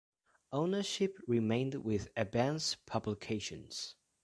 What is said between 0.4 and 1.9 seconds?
Ownership remained